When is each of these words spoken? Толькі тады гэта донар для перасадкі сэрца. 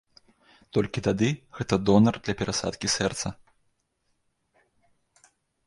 Толькі 0.77 1.03
тады 1.07 1.27
гэта 1.57 1.73
донар 1.91 2.15
для 2.25 2.35
перасадкі 2.41 2.93
сэрца. 2.95 3.33